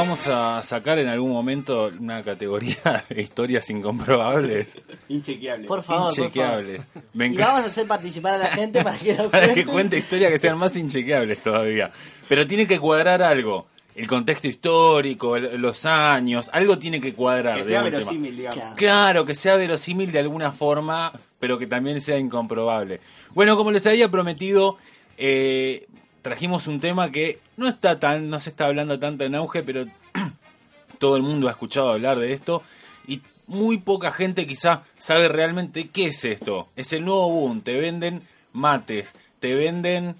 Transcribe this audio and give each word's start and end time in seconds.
vamos 0.00 0.26
a 0.26 0.62
sacar 0.62 0.98
en 0.98 1.08
algún 1.08 1.30
momento 1.30 1.90
una 1.98 2.22
categoría 2.22 2.76
de 3.08 3.22
historias 3.22 3.68
incomprobables. 3.70 4.68
Inchequeable. 5.08 5.66
Por 5.66 5.82
favor, 5.82 6.14
por 6.14 6.14
favor. 6.14 6.24
Inchequeables. 6.28 6.82
Me 7.14 7.26
Y 7.26 7.36
vamos 7.36 7.62
a 7.62 7.66
hacer 7.66 7.86
participar 7.86 8.34
a 8.34 8.38
la 8.38 8.46
gente 8.46 8.82
para 8.82 8.98
que 8.98 9.14
lo 9.16 9.30
para 9.30 9.46
que 9.48 9.64
cuenten. 9.64 9.72
cuente 9.72 9.98
historias 9.98 10.32
que 10.32 10.38
sean 10.38 10.58
más 10.58 10.76
inchequeables 10.76 11.42
todavía. 11.42 11.90
Pero 12.28 12.46
tiene 12.46 12.66
que 12.66 12.78
cuadrar 12.78 13.22
algo. 13.22 13.66
El 13.94 14.06
contexto 14.06 14.46
histórico, 14.48 15.36
el- 15.36 15.60
los 15.60 15.84
años, 15.84 16.48
algo 16.52 16.78
tiene 16.78 17.00
que 17.00 17.12
cuadrar. 17.12 17.58
Que 17.58 17.64
sea 17.64 17.82
verosímil, 17.82 18.36
digamos. 18.36 18.54
Claro. 18.58 18.76
Claro, 18.76 19.26
que 19.26 19.34
sea 19.34 19.56
verosímil 19.56 20.10
de 20.12 20.20
alguna 20.20 20.52
forma, 20.52 21.12
pero 21.38 21.58
que 21.58 21.66
también 21.66 22.00
sea 22.00 22.16
incomprobable. 22.16 23.00
Bueno, 23.34 23.56
como 23.56 23.70
les 23.72 23.86
había 23.86 24.08
prometido, 24.10 24.78
eh, 25.18 25.86
trajimos 26.22 26.66
un 26.66 26.80
tema 26.80 27.10
que 27.10 27.38
no 27.56 27.68
está 27.68 27.98
tan, 27.98 28.30
no 28.30 28.40
se 28.40 28.50
está 28.50 28.66
hablando 28.66 28.98
tanto 28.98 29.24
en 29.24 29.34
auge, 29.34 29.62
pero 29.62 29.84
todo 30.98 31.16
el 31.16 31.22
mundo 31.22 31.48
ha 31.48 31.52
escuchado 31.52 31.90
hablar 31.90 32.18
de 32.18 32.32
esto 32.32 32.62
y 33.06 33.22
muy 33.46 33.78
poca 33.78 34.12
gente 34.12 34.46
quizá 34.46 34.82
sabe 34.98 35.28
realmente 35.28 35.88
qué 35.88 36.06
es 36.06 36.24
esto. 36.24 36.68
Es 36.76 36.92
el 36.92 37.04
nuevo 37.04 37.30
boom, 37.30 37.62
te 37.62 37.78
venden 37.78 38.22
mates, 38.52 39.12
te 39.40 39.54
venden 39.54 40.14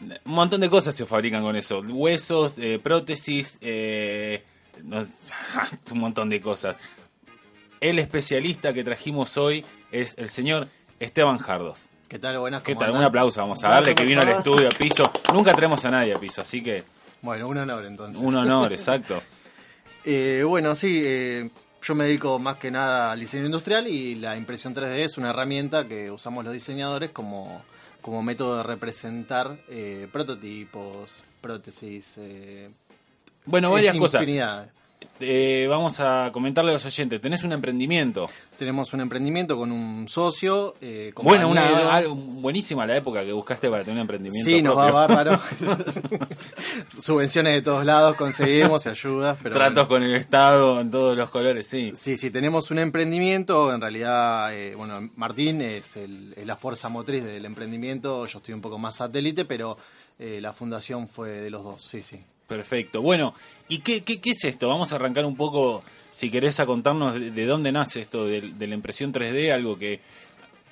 un 0.00 0.34
montón 0.34 0.60
de 0.60 0.68
cosas 0.68 0.94
se 0.94 1.06
fabrican 1.06 1.42
con 1.42 1.56
eso, 1.56 1.80
huesos, 1.80 2.58
eh, 2.58 2.78
prótesis, 2.82 3.58
eh, 3.60 4.44
un 5.90 5.98
montón 5.98 6.28
de 6.28 6.40
cosas. 6.40 6.76
El 7.80 7.98
especialista 7.98 8.72
que 8.72 8.84
trajimos 8.84 9.36
hoy 9.36 9.64
es 9.92 10.16
el 10.18 10.28
señor 10.28 10.68
Esteban 11.00 11.38
Jardos. 11.38 11.88
¿Qué 12.08 12.18
tal? 12.18 12.38
Buenas. 12.38 12.62
¿Qué 12.62 12.72
¿cómo 12.74 12.80
tal? 12.80 12.88
andan? 12.90 13.00
Un 13.02 13.06
aplauso 13.08 13.40
vamos 13.40 13.62
a 13.64 13.68
darle 13.68 13.94
que 13.94 14.04
vino 14.04 14.20
al 14.20 14.28
estudio 14.28 14.68
a 14.68 14.70
piso. 14.70 15.10
Nunca 15.32 15.52
traemos 15.54 15.84
a 15.84 15.88
nadie 15.88 16.12
a 16.14 16.20
piso, 16.20 16.40
así 16.40 16.62
que 16.62 16.84
Bueno, 17.22 17.48
un 17.48 17.58
honor 17.58 17.84
entonces. 17.84 18.22
un 18.22 18.34
honor, 18.36 18.72
exacto. 18.72 19.22
Eh, 20.04 20.44
bueno, 20.46 20.74
sí, 20.76 21.02
eh, 21.04 21.50
yo 21.82 21.94
me 21.96 22.04
dedico 22.04 22.38
más 22.38 22.58
que 22.58 22.70
nada 22.70 23.10
al 23.12 23.18
diseño 23.20 23.46
industrial 23.46 23.88
y 23.88 24.14
la 24.14 24.36
impresión 24.36 24.74
3D 24.74 25.04
es 25.04 25.18
una 25.18 25.30
herramienta 25.30 25.86
que 25.88 26.10
usamos 26.10 26.44
los 26.44 26.52
diseñadores 26.54 27.10
como, 27.10 27.62
como 28.00 28.22
método 28.22 28.58
de 28.58 28.62
representar 28.62 29.56
eh, 29.68 30.06
prototipos, 30.12 31.24
prótesis. 31.40 32.20
Bueno, 33.46 33.72
varias 33.72 33.96
cosas. 33.96 34.22
Eh, 35.18 35.66
vamos 35.68 35.98
a 36.00 36.30
comentarle 36.32 36.70
a 36.70 36.74
los 36.74 36.84
oyentes. 36.84 37.20
Tenés 37.20 37.42
un 37.42 37.52
emprendimiento. 37.52 38.26
Tenemos 38.58 38.92
un 38.92 39.00
emprendimiento 39.00 39.56
con 39.56 39.72
un 39.72 40.08
socio. 40.08 40.74
Eh, 40.80 41.12
Bueno, 41.22 41.48
una, 41.48 42.02
buenísima 42.08 42.86
la 42.86 42.96
época 42.96 43.24
que 43.24 43.32
buscaste 43.32 43.70
para 43.70 43.82
tener 43.82 43.96
un 43.96 44.00
emprendimiento. 44.02 44.44
Sí, 44.50 44.60
nos 44.60 44.76
va 44.76 45.06
propio. 45.06 45.16
bárbaro. 45.16 45.40
Subvenciones 46.98 47.54
de 47.54 47.62
todos 47.62 47.84
lados 47.84 48.16
conseguimos, 48.16 48.86
ayudas, 48.86 49.38
pero 49.42 49.54
Tratos 49.54 49.88
bueno. 49.88 49.88
con 49.88 50.02
el 50.02 50.14
Estado 50.16 50.80
en 50.80 50.90
todos 50.90 51.16
los 51.16 51.30
colores, 51.30 51.66
sí. 51.66 51.92
Sí, 51.94 52.16
sí, 52.16 52.30
tenemos 52.30 52.70
un 52.70 52.78
emprendimiento. 52.78 53.72
En 53.72 53.80
realidad, 53.80 54.54
eh, 54.54 54.74
bueno, 54.74 55.08
Martín 55.16 55.60
es, 55.62 55.96
el- 55.96 56.34
es 56.36 56.46
la 56.46 56.56
fuerza 56.56 56.88
motriz 56.88 57.24
del 57.24 57.44
emprendimiento. 57.44 58.24
Yo 58.26 58.38
estoy 58.38 58.54
un 58.54 58.60
poco 58.60 58.78
más 58.78 58.96
satélite, 58.96 59.44
pero 59.44 59.76
eh, 60.18 60.40
la 60.40 60.52
fundación 60.52 61.08
fue 61.08 61.30
de 61.30 61.50
los 61.50 61.62
dos. 61.62 61.82
Sí, 61.82 62.02
sí. 62.02 62.20
Perfecto. 62.46 63.02
Bueno, 63.02 63.34
¿y 63.68 63.78
qué, 63.78 64.02
qué, 64.02 64.20
qué 64.20 64.30
es 64.30 64.44
esto? 64.44 64.68
Vamos 64.68 64.92
a 64.92 64.96
arrancar 64.96 65.24
un 65.24 65.36
poco, 65.36 65.82
si 66.12 66.30
querés, 66.30 66.60
a 66.60 66.66
contarnos 66.66 67.14
de, 67.14 67.30
de 67.30 67.46
dónde 67.46 67.72
nace 67.72 68.02
esto 68.02 68.26
de, 68.26 68.40
de 68.40 68.66
la 68.66 68.74
impresión 68.74 69.12
3D, 69.12 69.52
algo 69.52 69.76
que 69.78 70.00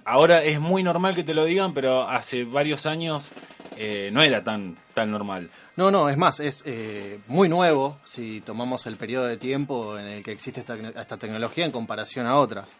ahora 0.05 0.43
es 0.45 0.61
muy 0.61 0.83
normal 0.83 1.15
que 1.15 1.25
te 1.25 1.35
lo 1.35 1.45
digan, 1.45 1.75
pero 1.75 2.03
hace 2.09 2.45
varios 2.45 2.87
años 2.87 3.33
eh, 3.77 4.11
no 4.13 4.23
era 4.23 4.45
tan, 4.45 4.77
tan 4.93 5.11
normal. 5.11 5.51
No, 5.77 5.91
no, 5.91 6.09
es 6.09 6.17
más, 6.17 6.41
es 6.41 6.63
eh, 6.67 7.19
muy 7.27 7.49
nuevo 7.49 7.99
si 8.05 8.41
tomamos 8.41 8.87
el 8.87 8.97
periodo 8.97 9.27
de 9.27 9.37
tiempo 9.37 9.99
en 9.99 10.07
el 10.07 10.23
que 10.23 10.33
existe 10.33 10.61
esta, 10.61 10.77
esta 10.77 11.17
tecnología 11.17 11.65
en 11.65 11.73
comparación 11.73 12.27
a 12.27 12.39
otras. 12.39 12.77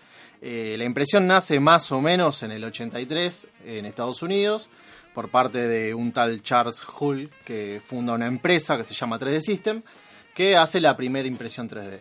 Eh, 0.47 0.77
la 0.77 0.85
impresión 0.85 1.27
nace 1.27 1.59
más 1.59 1.91
o 1.91 2.03
menos 2.03 2.43
en 2.43 2.53
el 2.53 2.63
83 2.63 3.47
en 3.65 3.87
Estados 3.87 4.23
Unidos 4.23 4.69
por 5.15 5.31
parte 5.31 5.67
de 5.67 5.95
un 5.95 6.13
tal 6.13 6.43
Charles 6.43 6.85
Hull 7.01 7.31
que 7.47 7.81
funda 7.83 8.13
una 8.13 8.27
empresa 8.27 8.77
que 8.77 8.85
se 8.85 8.93
llama 8.93 9.19
3D 9.19 9.41
System 9.41 9.83
que 10.35 10.55
hace 10.55 10.81
la 10.81 10.99
primera 10.99 11.27
impresión 11.27 11.67
3D. 11.67 11.99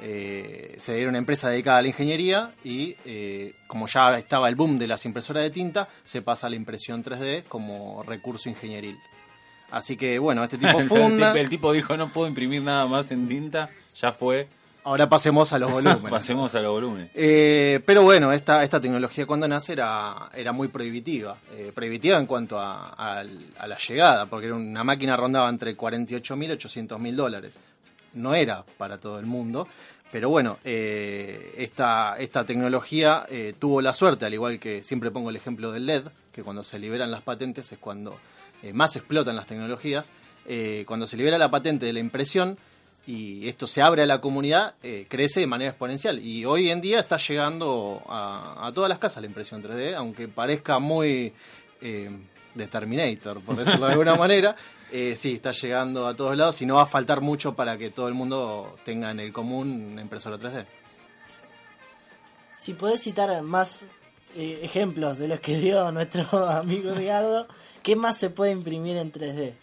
Eh, 0.00 0.74
se 0.76 1.00
era 1.00 1.08
una 1.08 1.18
empresa 1.18 1.50
dedicada 1.50 1.78
a 1.78 1.82
la 1.82 1.88
ingeniería 1.88 2.50
y 2.64 2.96
eh, 3.04 3.54
como 3.68 3.86
ya 3.86 4.18
estaba 4.18 4.48
el 4.48 4.56
boom 4.56 4.76
de 4.76 4.88
las 4.88 5.04
impresoras 5.04 5.44
de 5.44 5.50
tinta, 5.50 5.88
se 6.02 6.20
pasa 6.20 6.48
a 6.48 6.50
la 6.50 6.56
impresión 6.56 7.04
3D 7.04 7.44
como 7.44 8.02
recurso 8.02 8.48
ingenieril. 8.48 8.98
Así 9.70 9.96
que 9.96 10.18
bueno, 10.18 10.42
este 10.42 10.58
tipo 10.58 10.82
funda. 10.82 11.30
el 11.30 11.48
tipo 11.48 11.72
dijo, 11.72 11.96
no 11.96 12.08
puedo 12.08 12.26
imprimir 12.26 12.60
nada 12.60 12.86
más 12.86 13.12
en 13.12 13.28
tinta, 13.28 13.70
ya 13.94 14.10
fue, 14.10 14.48
Ahora 14.84 15.08
pasemos 15.08 15.52
a 15.52 15.58
los 15.58 15.70
volúmenes. 15.72 16.10
pasemos 16.10 16.54
a 16.54 16.60
los 16.60 16.72
volúmenes. 16.72 17.10
Eh, 17.14 17.80
pero 17.86 18.02
bueno, 18.02 18.32
esta, 18.32 18.62
esta 18.62 18.80
tecnología 18.80 19.26
cuando 19.26 19.48
nace 19.48 19.72
era, 19.72 20.28
era 20.34 20.52
muy 20.52 20.68
prohibitiva. 20.68 21.36
Eh, 21.56 21.72
prohibitiva 21.74 22.18
en 22.18 22.26
cuanto 22.26 22.58
a, 22.58 22.88
al- 22.90 23.46
a 23.58 23.66
la 23.66 23.78
llegada, 23.78 24.26
porque 24.26 24.46
era 24.46 24.54
una 24.56 24.84
máquina 24.84 25.16
rondaba 25.16 25.48
entre 25.48 25.74
48 25.74 26.36
mil 26.36 26.50
y 26.50 26.52
800 26.52 27.00
mil 27.00 27.16
dólares. 27.16 27.58
No 28.12 28.34
era 28.34 28.62
para 28.78 28.98
todo 28.98 29.18
el 29.18 29.26
mundo. 29.26 29.66
Pero 30.12 30.28
bueno, 30.28 30.58
eh, 30.64 31.54
esta, 31.58 32.14
esta 32.18 32.44
tecnología 32.44 33.26
eh, 33.28 33.52
tuvo 33.58 33.80
la 33.80 33.92
suerte, 33.92 34.26
al 34.26 34.34
igual 34.34 34.60
que 34.60 34.84
siempre 34.84 35.10
pongo 35.10 35.30
el 35.30 35.34
ejemplo 35.36 35.72
del 35.72 35.86
LED, 35.86 36.02
que 36.30 36.44
cuando 36.44 36.62
se 36.62 36.78
liberan 36.78 37.10
las 37.10 37.22
patentes 37.22 37.72
es 37.72 37.78
cuando 37.78 38.16
eh, 38.62 38.72
más 38.72 38.94
explotan 38.94 39.34
las 39.34 39.46
tecnologías. 39.46 40.10
Eh, 40.46 40.84
cuando 40.86 41.06
se 41.08 41.16
libera 41.16 41.36
la 41.38 41.50
patente 41.50 41.86
de 41.86 41.92
la 41.94 41.98
impresión, 42.00 42.56
y 43.06 43.48
esto 43.48 43.66
se 43.66 43.82
abre 43.82 44.02
a 44.02 44.06
la 44.06 44.20
comunidad, 44.20 44.74
eh, 44.82 45.06
crece 45.08 45.40
de 45.40 45.46
manera 45.46 45.70
exponencial. 45.70 46.18
Y 46.20 46.44
hoy 46.44 46.70
en 46.70 46.80
día 46.80 47.00
está 47.00 47.18
llegando 47.18 48.02
a, 48.08 48.66
a 48.66 48.72
todas 48.72 48.88
las 48.88 48.98
casas 48.98 49.20
la 49.22 49.26
impresión 49.26 49.62
3D, 49.62 49.94
aunque 49.94 50.26
parezca 50.28 50.78
muy 50.78 51.32
eh, 51.82 52.10
de 52.54 52.66
Terminator, 52.66 53.40
por 53.42 53.56
decirlo 53.56 53.86
de 53.86 53.92
alguna 53.92 54.14
manera. 54.16 54.56
eh, 54.90 55.14
sí, 55.16 55.34
está 55.34 55.50
llegando 55.52 56.06
a 56.06 56.14
todos 56.14 56.36
lados 56.36 56.62
y 56.62 56.66
no 56.66 56.76
va 56.76 56.82
a 56.82 56.86
faltar 56.86 57.20
mucho 57.20 57.54
para 57.54 57.76
que 57.76 57.90
todo 57.90 58.08
el 58.08 58.14
mundo 58.14 58.76
tenga 58.84 59.10
en 59.10 59.20
el 59.20 59.32
común 59.32 59.90
una 59.92 60.00
impresora 60.00 60.38
3D. 60.38 60.64
Si 62.56 62.72
podés 62.74 63.02
citar 63.02 63.42
más 63.42 63.84
eh, 64.36 64.60
ejemplos 64.62 65.18
de 65.18 65.28
los 65.28 65.40
que 65.40 65.58
dio 65.58 65.90
nuestro 65.92 66.24
amigo 66.48 66.94
Ricardo, 66.94 67.48
¿qué 67.82 67.96
más 67.96 68.16
se 68.16 68.30
puede 68.30 68.52
imprimir 68.52 68.96
en 68.96 69.12
3D? 69.12 69.54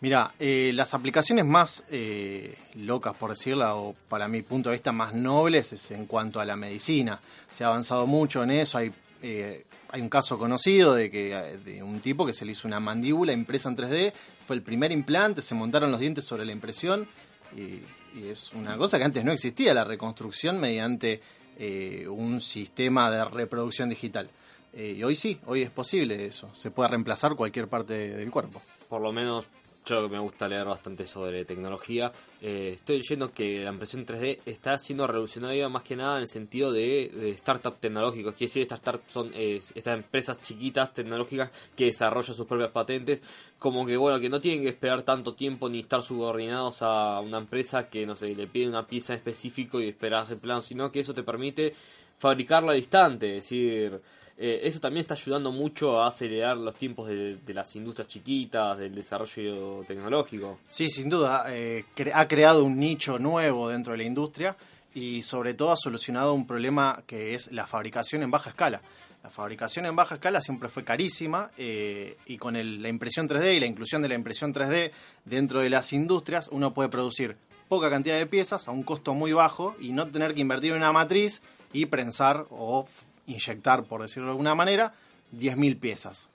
Mira, 0.00 0.32
eh, 0.38 0.70
las 0.74 0.94
aplicaciones 0.94 1.44
más 1.44 1.84
eh, 1.90 2.56
locas, 2.74 3.16
por 3.16 3.30
decirla, 3.30 3.74
o 3.74 3.94
para 4.08 4.28
mi 4.28 4.42
punto 4.42 4.68
de 4.68 4.76
vista 4.76 4.92
más 4.92 5.14
nobles, 5.14 5.72
es 5.72 5.90
en 5.90 6.06
cuanto 6.06 6.40
a 6.40 6.44
la 6.44 6.56
medicina. 6.56 7.20
Se 7.50 7.64
ha 7.64 7.68
avanzado 7.68 8.06
mucho 8.06 8.42
en 8.44 8.52
eso. 8.52 8.78
Hay, 8.78 8.92
eh, 9.22 9.64
hay 9.90 10.00
un 10.00 10.08
caso 10.08 10.38
conocido 10.38 10.94
de 10.94 11.10
que 11.10 11.58
de 11.64 11.82
un 11.82 12.00
tipo 12.00 12.24
que 12.24 12.32
se 12.32 12.44
le 12.44 12.52
hizo 12.52 12.68
una 12.68 12.78
mandíbula 12.78 13.32
impresa 13.32 13.68
en 13.68 13.76
3D. 13.76 14.12
Fue 14.46 14.54
el 14.54 14.62
primer 14.62 14.92
implante, 14.92 15.42
se 15.42 15.54
montaron 15.54 15.90
los 15.90 16.00
dientes 16.00 16.24
sobre 16.24 16.44
la 16.44 16.52
impresión. 16.52 17.08
Y, 17.56 17.82
y 18.18 18.28
es 18.28 18.52
una 18.52 18.76
cosa 18.76 18.98
que 18.98 19.04
antes 19.04 19.24
no 19.24 19.32
existía, 19.32 19.74
la 19.74 19.84
reconstrucción 19.84 20.60
mediante 20.60 21.20
eh, 21.60 22.06
un 22.08 22.40
sistema 22.40 23.10
de 23.10 23.24
reproducción 23.24 23.88
digital. 23.88 24.30
Eh, 24.72 24.94
y 24.96 25.02
hoy 25.02 25.16
sí, 25.16 25.40
hoy 25.46 25.62
es 25.62 25.74
posible 25.74 26.24
eso. 26.24 26.48
Se 26.54 26.70
puede 26.70 26.90
reemplazar 26.90 27.34
cualquier 27.34 27.66
parte 27.66 27.94
del 27.94 28.30
cuerpo. 28.30 28.62
por 28.88 29.00
lo 29.00 29.12
menos 29.12 29.44
yo 29.88 30.02
que 30.02 30.08
me 30.08 30.18
gusta 30.18 30.46
leer 30.46 30.66
bastante 30.66 31.06
sobre 31.06 31.44
tecnología, 31.44 32.12
eh, 32.42 32.72
estoy 32.74 32.98
leyendo 32.98 33.32
que 33.32 33.64
la 33.64 33.70
impresión 33.70 34.04
3D 34.04 34.40
está 34.44 34.78
siendo 34.78 35.06
revolucionaria 35.06 35.68
más 35.68 35.82
que 35.82 35.96
nada 35.96 36.16
en 36.16 36.22
el 36.22 36.28
sentido 36.28 36.70
de, 36.70 37.10
de 37.14 37.30
startup 37.30 37.76
tecnológicos. 37.78 38.34
Quiere 38.34 38.48
decir, 38.48 38.62
estas 38.62 38.80
startups 38.80 39.12
son 39.12 39.32
eh, 39.34 39.56
estas 39.56 39.96
empresas 39.96 40.40
chiquitas 40.40 40.92
tecnológicas 40.92 41.50
que 41.74 41.86
desarrollan 41.86 42.34
sus 42.34 42.46
propias 42.46 42.70
patentes, 42.70 43.22
como 43.58 43.86
que 43.86 43.96
bueno, 43.96 44.20
que 44.20 44.28
no 44.28 44.40
tienen 44.40 44.62
que 44.62 44.68
esperar 44.68 45.02
tanto 45.02 45.34
tiempo 45.34 45.68
ni 45.68 45.80
estar 45.80 46.02
subordinados 46.02 46.82
a 46.82 47.20
una 47.20 47.38
empresa 47.38 47.88
que 47.88 48.06
no 48.06 48.14
sé, 48.14 48.34
le 48.34 48.46
pide 48.46 48.68
una 48.68 48.86
pieza 48.86 49.14
en 49.14 49.18
específico 49.18 49.80
y 49.80 49.88
esperar 49.88 50.26
el 50.30 50.36
plano, 50.36 50.60
sino 50.60 50.92
que 50.92 51.00
eso 51.00 51.14
te 51.14 51.22
permite 51.22 51.74
fabricarla 52.18 52.72
al 52.72 52.78
instante, 52.78 53.36
es 53.36 53.44
decir, 53.44 54.00
eh, 54.40 54.60
eso 54.62 54.78
también 54.78 55.00
está 55.00 55.14
ayudando 55.14 55.50
mucho 55.50 56.00
a 56.00 56.06
acelerar 56.06 56.56
los 56.56 56.74
tiempos 56.76 57.08
de, 57.08 57.38
las 57.48 57.74
industrias 57.74 58.06
chiquitas, 58.06 58.78
del 58.78 58.94
desarrollo 58.94 59.82
tecnológico. 59.84 60.60
Sí, 60.70 60.88
sin 60.88 61.08
duda. 61.08 61.46
eh, 61.48 61.84
ha 62.14 62.28
creado 62.28 62.62
un 62.64 62.78
nicho 62.78 63.18
nuevo 63.18 63.68
dentro 63.68 63.92
de 63.92 63.98
la 63.98 64.04
industria 64.04 64.56
y 64.94 65.22
sobre 65.22 65.54
todo 65.54 65.72
ha 65.72 65.76
solucionado 65.76 66.34
un 66.34 66.46
problema 66.46 67.02
que 67.04 67.34
es 67.34 67.50
la 67.50 67.66
fabricación 67.66 68.22
en 68.22 68.30
baja 68.30 68.50
escala. 68.50 68.80
La 69.24 69.30
fabricación 69.30 69.86
en 69.86 69.96
baja 69.96 70.14
escala 70.14 70.40
siempre 70.40 70.68
fue 70.68 70.84
carísima 70.84 71.50
eh, 71.58 72.16
y 72.26 72.38
con 72.38 72.54
la 72.54 72.88
impresión 72.88 73.28
3D 73.28 73.56
y 73.56 73.60
la 73.60 73.66
inclusión 73.66 74.02
de 74.02 74.08
la 74.08 74.14
impresión 74.14 74.54
3D 74.54 74.92
dentro 75.24 75.60
de 75.60 75.70
las 75.70 75.92
industrias 75.92 76.48
uno 76.52 76.72
puede 76.72 76.88
producir 76.88 77.36
poca 77.68 77.90
cantidad 77.90 78.16
de 78.16 78.26
piezas 78.26 78.68
a 78.68 78.70
un 78.70 78.84
costo 78.84 79.14
muy 79.14 79.32
bajo 79.32 79.74
y 79.80 79.90
no 79.90 80.06
tener 80.06 80.34
que 80.34 80.40
invertir 80.40 80.70
en 80.70 80.78
una 80.78 80.92
matriz 80.92 81.42
y 81.72 81.86
prensar 81.86 82.46
o 82.50 82.86
inyectar, 83.28 83.84
por 83.84 84.02
decirlo 84.02 84.26
de 84.26 84.32
alguna 84.32 84.54
manera, 84.54 84.92
10.000 85.32 85.78
piezas. 85.78 86.28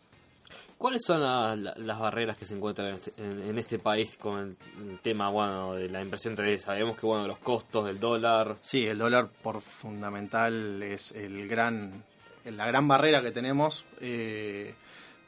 ¿Cuáles 0.78 1.04
son 1.06 1.22
la- 1.22 1.56
la- 1.56 1.74
las 1.78 2.00
barreras 2.00 2.38
que 2.38 2.46
se 2.46 2.56
encuentran 2.56 2.88
en 2.90 2.94
este, 2.96 3.14
en- 3.18 3.42
en 3.50 3.58
este 3.58 3.80
país 3.80 4.18
con 4.18 4.40
el, 4.40 4.90
el 4.92 5.00
tema 5.00 5.30
bueno 5.30 5.74
de 5.76 5.90
la 5.90 6.02
impresión 6.02 6.36
3D? 6.36 6.60
Sabemos 6.60 6.98
que 6.98 7.06
bueno 7.06 7.26
los 7.28 7.38
costos 7.38 7.86
del 7.86 8.00
dólar. 8.00 8.58
Sí, 8.62 8.86
el 8.86 8.98
dólar 8.98 9.30
por 9.42 9.62
fundamental 9.62 10.84
es 10.84 11.12
el 11.14 11.48
gran, 11.48 12.04
la 12.46 12.66
gran 12.66 12.88
barrera 12.88 13.22
que 13.22 13.32
tenemos. 13.32 13.86
eh, 14.02 14.76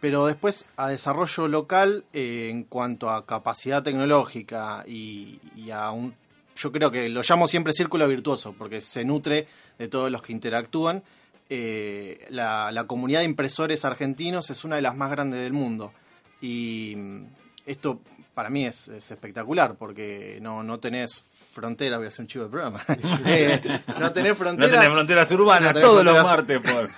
pero 0.01 0.27
después 0.27 0.65
a 0.77 0.89
desarrollo 0.89 1.47
local 1.47 2.03
eh, 2.13 2.49
en 2.51 2.65
cuanto 2.65 3.09
a 3.09 3.25
capacidad 3.25 3.81
tecnológica 3.81 4.83
y, 4.85 5.39
y 5.55 5.71
a 5.71 5.89
un... 5.91 6.13
Yo 6.57 6.71
creo 6.71 6.91
que 6.91 7.09
lo 7.09 7.21
llamo 7.27 7.47
siempre 7.47 7.73
círculo 7.73 8.07
virtuoso 8.07 8.53
porque 8.57 8.81
se 8.81 9.03
nutre 9.03 9.47
de 9.79 9.87
todos 9.87 10.11
los 10.11 10.21
que 10.21 10.31
interactúan. 10.33 11.01
Eh, 11.49 12.25
la, 12.29 12.71
la 12.71 12.85
comunidad 12.85 13.19
de 13.19 13.25
impresores 13.25 13.85
argentinos 13.85 14.49
es 14.49 14.63
una 14.63 14.77
de 14.77 14.81
las 14.81 14.95
más 14.95 15.11
grandes 15.11 15.41
del 15.41 15.53
mundo. 15.53 15.93
Y 16.41 16.93
mm, 16.95 17.25
esto 17.65 17.99
para 18.33 18.49
mí 18.49 18.65
es, 18.65 18.87
es 18.89 19.11
espectacular 19.11 19.75
porque 19.75 20.39
no, 20.41 20.61
no 20.63 20.79
tenés 20.79 21.23
fronteras, 21.53 21.97
voy 21.99 22.05
a 22.05 22.07
hacer 22.09 22.23
un 22.23 22.27
chivo 22.27 22.45
de 22.45 22.51
programa. 22.51 22.83
Eh, 23.25 23.61
no 23.99 24.11
tenés 24.11 24.31
No 24.31 24.35
fronteras. 24.35 24.71
tenés 24.71 24.93
fronteras 24.93 25.31
urbanas 25.31 25.73
no 25.73 25.79
tenés 25.79 25.85
todos 25.85 26.03
los 26.05 26.23
martes. 26.23 26.59
Por... 26.59 26.89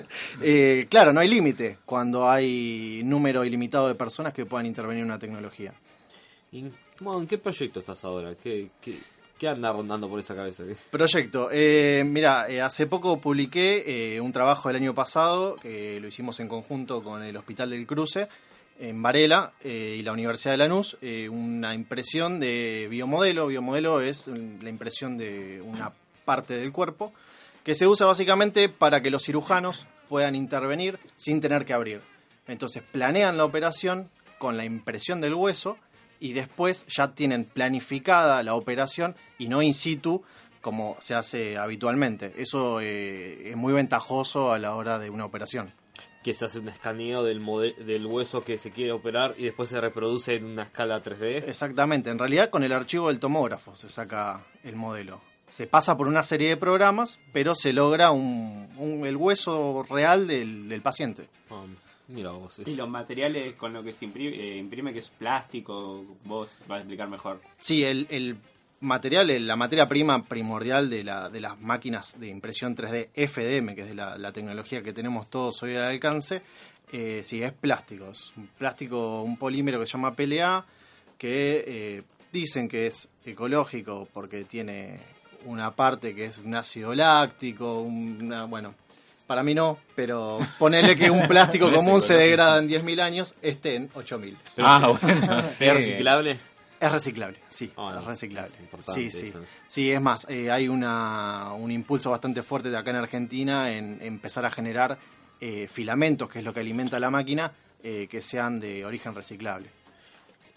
Eh, 0.42 0.86
claro, 0.88 1.12
no 1.12 1.20
hay 1.20 1.28
límite 1.28 1.78
cuando 1.84 2.28
hay 2.28 3.02
número 3.04 3.44
ilimitado 3.44 3.88
de 3.88 3.94
personas 3.94 4.32
que 4.32 4.46
puedan 4.46 4.66
intervenir 4.66 5.00
en 5.02 5.06
una 5.06 5.18
tecnología. 5.18 5.74
Y, 6.52 6.64
bueno, 7.00 7.20
¿En 7.20 7.26
qué 7.26 7.38
proyecto 7.38 7.80
estás 7.80 8.02
ahora? 8.04 8.34
¿Qué, 8.42 8.70
qué, 8.80 8.98
qué 9.40 9.48
anda 9.48 9.72
rondando 9.72 10.06
por 10.06 10.20
esa 10.20 10.36
cabeza? 10.36 10.64
Proyecto. 10.90 11.48
Eh, 11.50 12.04
mira, 12.04 12.46
eh, 12.50 12.60
hace 12.60 12.86
poco 12.86 13.18
publiqué 13.18 14.14
eh, 14.14 14.20
un 14.20 14.32
trabajo 14.32 14.68
del 14.68 14.76
año 14.76 14.94
pasado, 14.94 15.56
que 15.56 15.98
lo 15.98 16.08
hicimos 16.08 16.38
en 16.40 16.48
conjunto 16.48 17.02
con 17.02 17.22
el 17.22 17.34
Hospital 17.38 17.70
del 17.70 17.86
Cruce, 17.86 18.28
en 18.78 19.02
Varela, 19.02 19.52
y 19.64 20.02
la 20.02 20.12
Universidad 20.12 20.52
de 20.52 20.58
Lanús, 20.58 20.96
una 21.30 21.74
impresión 21.74 22.38
de 22.38 22.86
biomodelo. 22.90 23.46
Biomodelo 23.46 24.00
es 24.00 24.28
mm, 24.28 24.62
la 24.62 24.70
impresión 24.70 25.18
de 25.18 25.60
una 25.62 25.92
parte 26.24 26.54
del 26.54 26.70
cuerpo, 26.72 27.12
que 27.64 27.74
se 27.74 27.86
usa 27.86 28.06
básicamente 28.06 28.68
para 28.68 29.00
que 29.00 29.10
los 29.10 29.24
cirujanos 29.24 29.86
puedan 30.08 30.34
intervenir 30.34 30.98
sin 31.16 31.40
tener 31.40 31.64
que 31.64 31.72
abrir. 31.72 32.00
Entonces 32.46 32.82
planean 32.90 33.38
la 33.38 33.44
operación 33.44 34.10
con 34.38 34.56
la 34.56 34.64
impresión 34.64 35.20
del 35.20 35.34
hueso 35.34 35.76
y 36.20 36.32
después 36.34 36.86
ya 36.86 37.12
tienen 37.14 37.44
planificada 37.44 38.42
la 38.42 38.54
operación 38.54 39.16
y 39.38 39.48
no 39.48 39.62
in 39.62 39.74
situ 39.74 40.22
como 40.60 40.96
se 41.00 41.14
hace 41.14 41.56
habitualmente. 41.56 42.34
Eso 42.36 42.80
eh, 42.80 43.50
es 43.50 43.56
muy 43.56 43.72
ventajoso 43.72 44.52
a 44.52 44.58
la 44.58 44.74
hora 44.74 44.98
de 44.98 45.08
una 45.10 45.24
operación. 45.24 45.72
Que 46.22 46.34
se 46.34 46.44
hace 46.44 46.58
un 46.58 46.68
escaneo 46.68 47.24
del, 47.24 47.40
del 47.86 48.04
hueso 48.04 48.44
que 48.44 48.58
se 48.58 48.70
quiere 48.70 48.92
operar 48.92 49.34
y 49.38 49.44
después 49.44 49.70
se 49.70 49.80
reproduce 49.80 50.34
en 50.34 50.44
una 50.44 50.64
escala 50.64 51.02
3D. 51.02 51.48
Exactamente, 51.48 52.10
en 52.10 52.18
realidad 52.18 52.50
con 52.50 52.62
el 52.62 52.72
archivo 52.74 53.08
del 53.08 53.18
tomógrafo 53.18 53.74
se 53.74 53.88
saca 53.88 54.44
el 54.62 54.76
modelo. 54.76 55.22
Se 55.48 55.66
pasa 55.66 55.96
por 55.96 56.06
una 56.06 56.22
serie 56.22 56.50
de 56.50 56.56
programas, 56.58 57.18
pero 57.32 57.54
se 57.54 57.72
logra 57.72 58.10
un, 58.10 58.68
un- 58.76 59.06
el 59.06 59.16
hueso 59.16 59.82
real 59.88 60.26
del, 60.26 60.68
del 60.68 60.82
paciente. 60.82 61.26
Mira 62.10 62.30
vos. 62.30 62.58
es- 62.58 62.68
Y 62.68 62.76
los 62.76 62.88
materiales 62.88 63.54
con 63.54 63.72
lo 63.72 63.82
que 63.82 63.92
se 63.92 64.04
imprime, 64.04 64.36
eh, 64.36 64.56
imprime 64.58 64.92
que 64.92 64.98
es 65.00 65.08
plástico, 65.08 66.04
vos 66.24 66.50
vas 66.68 66.76
a 66.78 66.80
explicar 66.80 67.08
mejor. 67.08 67.40
Sí, 67.58 67.82
el, 67.84 68.06
el 68.10 68.36
material, 68.80 69.46
la 69.46 69.56
materia 69.56 69.86
prima 69.86 70.24
primordial 70.24 70.88
de, 70.90 71.04
la, 71.04 71.28
de 71.28 71.40
las 71.40 71.60
máquinas 71.60 72.18
de 72.18 72.28
impresión 72.28 72.74
3D 72.74 73.08
FDM, 73.14 73.74
que 73.74 73.82
es 73.82 73.88
de 73.88 73.94
la, 73.94 74.16
la 74.16 74.32
tecnología 74.32 74.82
que 74.82 74.92
tenemos 74.92 75.28
todos 75.28 75.62
hoy 75.62 75.76
al 75.76 75.84
alcance, 75.84 76.42
eh, 76.92 77.20
sí, 77.22 77.42
es 77.42 77.52
plástico. 77.52 78.10
Es 78.10 78.32
un 78.36 78.46
plástico, 78.48 79.22
un 79.22 79.36
polímero 79.36 79.78
que 79.78 79.86
se 79.86 79.92
llama 79.92 80.14
PLA, 80.14 80.64
que 81.18 81.64
eh, 81.66 82.02
dicen 82.32 82.68
que 82.68 82.86
es 82.86 83.08
ecológico 83.26 84.08
porque 84.12 84.44
tiene 84.44 84.98
una 85.44 85.70
parte 85.70 86.14
que 86.14 86.26
es 86.26 86.38
un 86.38 86.54
ácido 86.54 86.94
láctico, 86.94 87.80
una, 87.82 88.44
bueno, 88.44 88.74
para 89.30 89.44
mí 89.44 89.54
no, 89.54 89.78
pero 89.94 90.40
ponele 90.58 90.96
que 90.96 91.08
un 91.08 91.28
plástico 91.28 91.70
común 91.72 92.02
se 92.02 92.14
degrada 92.14 92.58
en 92.58 92.68
10.000 92.68 93.00
años, 93.00 93.36
este 93.40 93.76
en 93.76 93.88
8.000. 93.90 94.34
ah, 94.58 94.92
bueno. 95.00 95.42
sí. 95.56 95.66
¿Es 95.66 95.72
reciclable? 95.72 96.36
Es 96.80 96.90
reciclable, 96.90 97.38
sí, 97.48 97.70
Ah, 97.76 97.98
es 98.00 98.04
reciclable. 98.06 98.50
es 98.50 98.58
importante 98.58 99.00
sí, 99.00 99.10
sí. 99.12 99.26
eso. 99.28 99.44
Sí, 99.68 99.92
es 99.92 100.00
más, 100.00 100.26
eh, 100.28 100.50
hay 100.50 100.66
una, 100.66 101.52
un 101.52 101.70
impulso 101.70 102.10
bastante 102.10 102.42
fuerte 102.42 102.70
de 102.70 102.76
acá 102.78 102.90
en 102.90 102.96
Argentina 102.96 103.70
en 103.70 104.02
empezar 104.02 104.44
a 104.44 104.50
generar 104.50 104.98
eh, 105.40 105.68
filamentos, 105.72 106.28
que 106.28 106.40
es 106.40 106.44
lo 106.44 106.52
que 106.52 106.58
alimenta 106.58 106.98
la 106.98 107.12
máquina, 107.12 107.52
eh, 107.84 108.08
que 108.10 108.20
sean 108.20 108.58
de 108.58 108.84
origen 108.84 109.14
reciclable. 109.14 109.68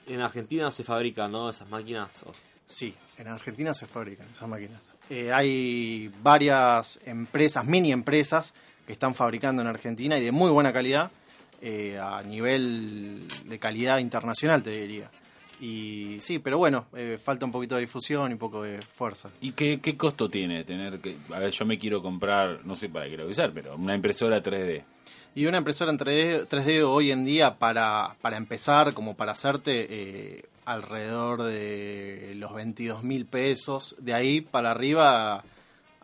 En 0.08 0.20
Argentina 0.20 0.64
no 0.64 0.72
se 0.72 0.84
fabrican, 0.84 1.32
¿no? 1.32 1.48
Esas 1.52 1.70
máquinas. 1.70 2.24
Sí, 2.66 2.94
en 3.18 3.28
Argentina 3.28 3.74
se 3.74 3.88
fabrican 3.88 4.28
esas 4.30 4.48
máquinas. 4.48 4.96
Eh, 5.10 5.32
hay 5.32 6.12
varias 6.22 7.00
empresas, 7.06 7.66
mini 7.66 7.92
empresas, 7.92 8.54
que 8.86 8.94
están 8.94 9.16
fabricando 9.16 9.62
en 9.62 9.68
Argentina 9.68 10.18
y 10.18 10.24
de 10.24 10.32
muy 10.32 10.52
buena 10.52 10.74
calidad, 10.74 11.12
eh, 11.62 11.98
a 12.00 12.22
nivel 12.24 13.26
de 13.46 13.60
calidad 13.60 14.00
internacional, 14.00 14.64
te 14.64 14.72
diría. 14.72 15.10
Y 15.62 16.18
sí, 16.20 16.40
pero 16.40 16.58
bueno, 16.58 16.88
eh, 16.96 17.18
falta 17.24 17.46
un 17.46 17.52
poquito 17.52 17.76
de 17.76 17.82
difusión 17.82 18.32
y 18.32 18.34
un 18.34 18.40
poco 18.40 18.64
de 18.64 18.82
fuerza. 18.82 19.30
¿Y 19.40 19.52
qué, 19.52 19.80
qué 19.80 19.96
costo 19.96 20.28
tiene 20.30 20.64
tener 20.66 21.00
que... 21.00 21.16
A 21.34 21.40
ver, 21.40 21.52
yo 21.52 21.66
me 21.66 21.78
quiero 21.80 22.02
comprar, 22.02 22.66
no 22.66 22.76
sé 22.76 22.90
para 22.90 23.06
qué 23.06 23.16
lo 23.16 23.24
voy 23.24 23.32
a 23.32 23.34
usar, 23.34 23.54
pero 23.54 23.76
una 23.76 23.96
impresora 23.96 24.42
3D. 24.42 24.84
Y 25.36 25.46
una 25.46 25.60
impresora 25.60 25.92
en 25.92 25.98
3D, 25.98 26.48
3D 26.48 26.84
hoy 26.86 27.12
en 27.12 27.24
día 27.24 27.56
para, 27.56 28.16
para 28.22 28.38
empezar, 28.38 28.94
como 28.94 29.16
para 29.16 29.32
hacerte, 29.32 30.44
alrededor 30.66 31.44
de 31.44 32.34
los 32.36 32.54
22 32.54 33.04
mil 33.04 33.26
pesos, 33.26 33.96
de 34.00 34.14
ahí 34.14 34.42
para 34.42 34.72
arriba 34.72 35.44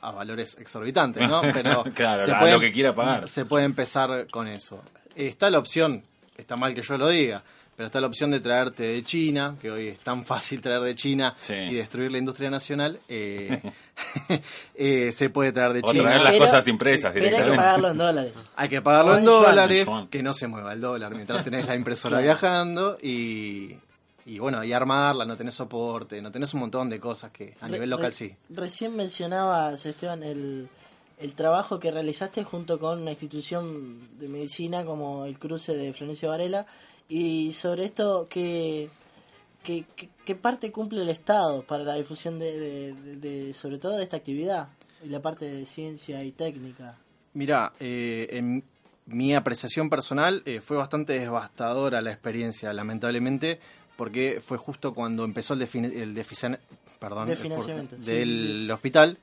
a 0.02 0.12
valores 0.12 0.58
exorbitantes, 0.60 1.28
¿no? 1.28 1.42
Pero 1.54 1.84
Claro, 1.94 2.36
a 2.36 2.46
lo 2.52 2.60
que 2.60 2.72
quiera 2.72 2.94
pagar. 2.94 3.28
Se 3.28 3.46
puede 3.46 3.66
empezar 3.66 4.28
con 4.32 4.48
eso. 4.48 4.82
Está 5.16 5.50
la 5.50 5.60
opción, 5.60 6.02
está 6.38 6.56
mal 6.56 6.74
que 6.74 6.82
yo 6.82 6.98
lo 6.98 7.10
diga, 7.10 7.44
pero 7.76 7.88
está 7.88 8.00
la 8.02 8.08
opción 8.08 8.32
de 8.32 8.40
traerte 8.42 8.84
de 8.84 9.04
China, 9.04 9.56
que 9.62 9.72
hoy 9.72 9.88
es 9.88 10.00
tan 10.00 10.26
fácil 10.26 10.60
traer 10.62 10.82
de 10.82 10.96
China 10.96 11.36
Sí. 11.40 11.54
y 11.54 11.76
destruir 11.76 12.12
la 12.12 12.18
industria 12.18 12.50
nacional. 12.50 13.00
eh, 13.08 13.62
eh, 14.76 15.12
se 15.12 15.30
puede 15.30 15.52
traer 15.52 15.74
de 15.74 15.80
O 15.84 15.92
China. 15.92 16.04
traer 16.04 16.22
las 16.22 16.38
cosas 16.38 16.68
impresas 16.68 17.12
Pero 17.14 17.26
hay 17.26 17.32
que 17.32 17.36
directamente. 17.38 17.58
pagarlo 17.66 17.90
en 17.92 17.98
dólares. 17.98 18.52
Hay 18.56 18.70
que 18.70 18.82
pagarlo 18.82 19.18
en 19.18 19.26
dólares, 19.26 19.90
que 20.10 20.24
no 20.24 20.34
se 20.34 20.48
mueva 20.48 20.74
el 20.74 20.82
dólar 20.82 21.16
mientras 21.16 21.44
tenés 21.44 21.68
la 21.68 21.76
impresora 21.76 22.20
viajando 22.20 22.96
y, 23.02 23.76
y 24.26 24.40
bueno, 24.40 24.64
y 24.64 24.72
armarla, 24.74 25.26
no 25.26 25.36
tenés 25.38 25.56
soporte, 25.56 26.22
no 26.22 26.32
tenés 26.32 26.54
un 26.54 26.62
montón 26.62 26.90
de 26.90 27.00
cosas 27.00 27.32
que 27.32 27.56
a 27.62 27.66
Re- 27.68 27.74
nivel 27.74 27.90
local 27.90 28.08
re- 28.08 28.12
sí. 28.12 28.36
Recién 28.50 28.96
mencionabas, 28.96 29.86
Esteban, 29.86 30.24
el, 30.24 30.68
el 31.20 31.34
trabajo 31.34 31.80
que 31.80 31.92
realizaste 31.92 32.44
junto 32.44 32.80
con 32.80 33.02
una 33.02 33.12
institución 33.12 34.18
de 34.20 34.28
medicina 34.28 34.86
como 34.86 35.26
el 35.26 35.38
cruce 35.40 35.76
de 35.76 35.94
Florencio 35.94 36.30
Varela. 36.30 36.66
Y 37.08 37.52
sobre 37.54 37.86
esto, 37.86 38.28
¿qué, 38.30 38.90
qué, 39.64 39.86
qué- 40.26 40.36
parte 40.36 40.72
cumple 40.72 41.02
el 41.02 41.10
Estado 41.10 41.64
para 41.64 41.84
la 41.84 41.96
difusión 41.96 42.38
de, 42.40 42.58
de- 42.60 42.94
de- 42.94 43.16
de- 43.16 43.54
sobre 43.54 43.80
todo 43.80 43.98
de 43.98 44.04
esta 44.04 44.18
actividad? 44.18 44.68
Y 45.04 45.08
la 45.10 45.22
parte 45.22 45.46
de 45.46 45.66
ciencia 45.66 46.24
y 46.24 46.32
técnica. 46.32 46.98
Mira, 47.34 47.72
eh, 47.80 48.28
en 48.32 48.64
mi 49.06 49.34
apreciación 49.34 49.90
personal 49.90 50.44
eh, 50.46 50.62
fue 50.62 50.78
bastante 50.78 51.14
devastadora 51.14 52.00
la 52.02 52.12
experiencia, 52.12 52.72
lamentablemente, 52.74 53.60
porque 54.00 54.40
fue 54.40 54.58
justo 54.58 54.94
cuando 54.94 55.26
empezó 55.26 55.56
el, 55.56 55.62
el 55.62 56.26
perdón, 57.00 57.28
De 57.28 57.36
financiamiento, 57.36 57.98
del 57.98 58.64
sí, 58.66 58.72
hospital. 58.72 59.18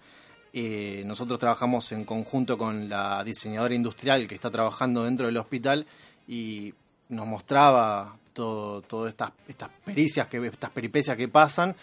Eh, 0.52 1.02
nosotros 1.06 1.38
trabajamos 1.38 1.90
en 1.92 2.04
conjunto 2.04 2.58
con 2.58 2.86
la 2.86 3.24
diseñadora 3.24 3.74
industrial 3.74 4.28
que 4.28 4.34
está 4.34 4.50
trabajando 4.50 5.04
dentro 5.04 5.28
del 5.28 5.38
hospital 5.38 5.86
y 6.28 6.74
nos 7.08 7.26
mostraba 7.26 8.18
todo, 8.34 8.82
todas 8.82 9.08
estas, 9.08 9.32
estas 9.48 9.70
pericias, 9.82 10.28
que, 10.28 10.46
estas 10.46 10.68
peripecias 10.68 11.16
que 11.16 11.28
pasan 11.28 11.74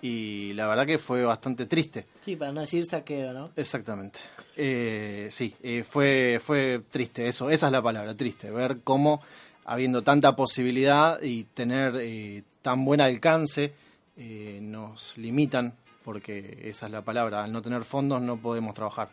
y 0.00 0.54
la 0.54 0.66
verdad 0.68 0.86
que 0.86 0.96
fue 0.96 1.24
bastante 1.24 1.66
triste. 1.66 2.06
Sí, 2.22 2.34
para 2.34 2.50
no 2.50 2.62
decir 2.62 2.86
saqueo, 2.86 3.34
¿no? 3.34 3.50
Exactamente. 3.56 4.20
Eh, 4.56 5.28
sí, 5.30 5.54
eh, 5.62 5.84
fue, 5.86 6.40
fue 6.42 6.80
triste 6.90 7.28
eso, 7.28 7.50
esa 7.50 7.66
es 7.66 7.72
la 7.72 7.82
palabra, 7.82 8.14
triste, 8.14 8.50
ver 8.50 8.78
cómo 8.84 9.20
habiendo 9.68 10.02
tanta 10.02 10.34
posibilidad 10.34 11.22
y 11.22 11.44
tener 11.44 11.94
eh, 11.96 12.42
tan 12.62 12.86
buen 12.86 13.02
alcance, 13.02 13.74
eh, 14.16 14.60
nos 14.62 15.16
limitan, 15.18 15.74
porque 16.04 16.60
esa 16.64 16.86
es 16.86 16.92
la 16.92 17.02
palabra, 17.02 17.44
al 17.44 17.52
no 17.52 17.60
tener 17.60 17.84
fondos 17.84 18.22
no 18.22 18.38
podemos 18.38 18.74
trabajar. 18.74 19.10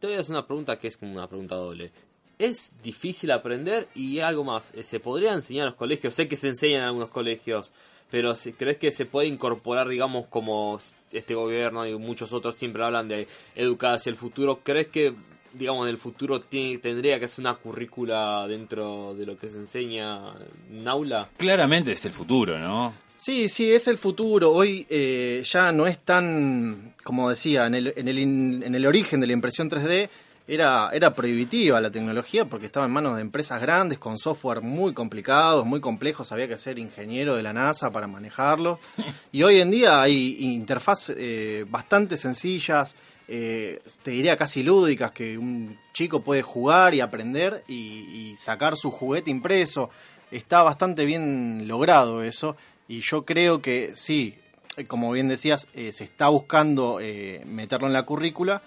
Te 0.00 0.06
voy 0.06 0.16
a 0.16 0.20
hacer 0.20 0.32
una 0.32 0.46
pregunta 0.46 0.78
que 0.78 0.88
es 0.88 0.96
como 0.96 1.12
una 1.12 1.28
pregunta 1.28 1.54
doble. 1.54 1.92
¿Es 2.38 2.72
difícil 2.82 3.30
aprender? 3.30 3.88
Y 3.94 4.20
algo 4.20 4.42
más, 4.42 4.72
eh, 4.74 4.82
¿se 4.82 5.00
podría 5.00 5.34
enseñar 5.34 5.64
en 5.64 5.70
los 5.72 5.78
colegios? 5.78 6.14
Sé 6.14 6.26
que 6.28 6.36
se 6.36 6.48
enseña 6.48 6.78
en 6.78 6.84
algunos 6.84 7.10
colegios, 7.10 7.74
pero 8.10 8.34
¿crees 8.56 8.78
que 8.78 8.90
se 8.90 9.04
puede 9.04 9.28
incorporar, 9.28 9.86
digamos, 9.86 10.28
como 10.28 10.80
este 11.12 11.34
gobierno 11.34 11.86
y 11.86 11.94
muchos 11.98 12.32
otros 12.32 12.54
siempre 12.54 12.82
hablan 12.82 13.08
de 13.08 13.28
educar 13.54 13.96
hacia 13.96 14.08
el 14.08 14.16
futuro? 14.16 14.60
¿Crees 14.62 14.86
que 14.86 15.14
digamos, 15.52 15.86
en 15.86 15.90
el 15.90 15.98
futuro 15.98 16.40
tiene, 16.40 16.78
tendría 16.78 17.18
que 17.20 17.28
ser 17.28 17.40
una 17.42 17.54
currícula 17.54 18.46
dentro 18.48 19.14
de 19.14 19.26
lo 19.26 19.38
que 19.38 19.48
se 19.48 19.56
enseña 19.58 20.32
en 20.72 20.86
aula. 20.88 21.28
Claramente 21.36 21.92
es 21.92 22.04
el 22.04 22.12
futuro, 22.12 22.58
¿no? 22.58 22.94
Sí, 23.16 23.48
sí, 23.48 23.72
es 23.72 23.88
el 23.88 23.96
futuro. 23.98 24.52
Hoy 24.52 24.86
eh, 24.90 25.42
ya 25.44 25.72
no 25.72 25.86
es 25.86 26.00
tan, 26.00 26.94
como 27.02 27.30
decía, 27.30 27.66
en 27.66 27.74
el, 27.74 27.92
en, 27.96 28.08
el, 28.08 28.18
in- 28.18 28.62
en 28.62 28.74
el 28.74 28.84
origen 28.86 29.20
de 29.20 29.26
la 29.26 29.32
impresión 29.32 29.70
3D 29.70 30.08
era, 30.48 30.90
era 30.92 31.12
prohibitiva 31.12 31.80
la 31.80 31.90
tecnología 31.90 32.44
porque 32.44 32.66
estaba 32.66 32.86
en 32.86 32.92
manos 32.92 33.16
de 33.16 33.22
empresas 33.22 33.60
grandes 33.60 33.98
con 33.98 34.16
software 34.18 34.60
muy 34.60 34.92
complicados, 34.92 35.64
muy 35.66 35.80
complejos. 35.80 36.30
Había 36.30 36.46
que 36.46 36.56
ser 36.58 36.78
ingeniero 36.78 37.34
de 37.34 37.42
la 37.42 37.52
NASA 37.52 37.90
para 37.90 38.06
manejarlo. 38.06 38.78
Y 39.32 39.42
hoy 39.42 39.60
en 39.60 39.70
día 39.70 40.00
hay 40.02 40.36
interfaces 40.54 41.16
eh, 41.18 41.64
bastante 41.68 42.16
sencillas, 42.16 42.96
eh, 43.28 43.80
te 44.02 44.12
diría 44.12 44.36
casi 44.36 44.62
lúdicas, 44.62 45.12
que 45.12 45.36
un 45.38 45.78
chico 45.92 46.20
puede 46.20 46.42
jugar 46.42 46.94
y 46.94 47.00
aprender 47.00 47.64
y, 47.68 47.74
y 47.74 48.36
sacar 48.36 48.76
su 48.76 48.90
juguete 48.90 49.30
impreso. 49.30 49.90
Está 50.30 50.62
bastante 50.62 51.04
bien 51.04 51.66
logrado 51.68 52.22
eso 52.22 52.56
y 52.88 53.00
yo 53.00 53.24
creo 53.24 53.62
que 53.62 53.92
sí, 53.94 54.36
eh, 54.76 54.84
como 54.84 55.10
bien 55.12 55.28
decías, 55.28 55.68
eh, 55.74 55.92
se 55.92 56.04
está 56.04 56.28
buscando 56.28 56.98
eh, 57.00 57.42
meterlo 57.46 57.86
en 57.86 57.92
la 57.92 58.04
currícula, 58.04 58.62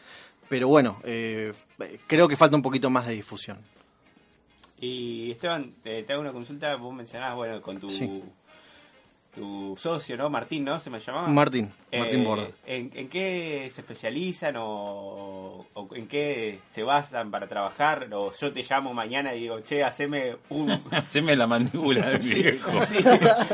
pero 0.48 0.68
bueno, 0.68 1.00
eh, 1.04 1.54
creo 2.08 2.28
que 2.28 2.36
falta 2.36 2.56
un 2.56 2.62
poquito 2.62 2.90
más 2.90 3.08
de 3.08 3.14
difusión. 3.14 3.60
Y 4.82 5.32
Esteban, 5.32 5.70
te, 5.84 6.04
te 6.04 6.14
hago 6.14 6.22
una 6.22 6.32
consulta. 6.32 6.76
Vos 6.78 6.94
mencionabas, 6.94 7.36
bueno, 7.36 7.62
con 7.62 7.80
tu, 7.80 7.90
Sí. 7.90 8.24
Tu 9.34 9.76
socio, 9.78 10.18
¿no? 10.18 10.30
Martín, 10.30 10.64
¿no? 10.66 10.80
¿Se 10.80 10.90
me 10.90 11.00
llamaba? 11.00 11.28
Martín, 11.28 11.72
Martín 11.92 12.22
Eh, 12.22 12.24
Borda. 12.26 12.48
¿en, 12.66 12.92
en 12.96 13.08
qué 13.10 13.70
se 13.74 13.82
especializan 13.82 14.56
o, 14.58 15.66
o 15.74 15.88
en 15.96 16.08
qué 16.08 16.60
se 16.72 16.84
basan 16.84 17.30
para 17.32 17.48
trabajar? 17.48 18.08
O 18.14 18.32
yo 18.34 18.52
te 18.52 18.64
llamo 18.64 18.94
mañana 18.94 19.34
y 19.36 19.42
digo, 19.42 19.60
che, 19.62 19.84
haceme 19.84 20.36
un... 20.50 20.72
Haceme 20.92 21.36
la 21.36 21.48
mandíbula 21.48 22.10
del 22.10 22.20
viejo. 22.20 22.72
Sí, 22.86 22.98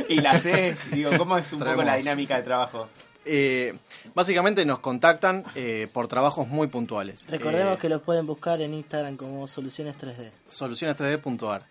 y 0.09 0.21
la 0.21 0.31
haces. 0.31 0.91
Digo, 0.91 1.11
¿cómo 1.17 1.37
es 1.37 1.51
un 1.51 1.59
poco 1.59 1.71
la 1.71 1.75
Traemos. 1.83 2.03
dinámica 2.03 2.37
de 2.37 2.43
trabajo? 2.43 2.87
Eh, 3.27 3.73
básicamente 4.13 4.63
nos 4.65 4.79
contactan 4.79 5.43
eh, 5.55 5.87
por 5.91 6.07
trabajos 6.07 6.47
muy 6.47 6.67
puntuales. 6.67 7.25
Recordemos 7.27 7.75
Eh, 7.75 7.77
que 7.81 7.89
los 7.89 8.01
pueden 8.01 8.25
buscar 8.27 8.61
en 8.61 8.73
Instagram 8.75 9.17
como 9.17 9.47
Soluciones 9.47 9.97
3D. 9.97 10.29
soluciones3d.ar. 10.49 11.63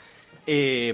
Eh, 0.46 0.92